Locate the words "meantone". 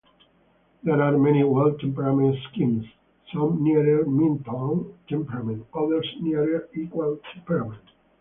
4.03-4.93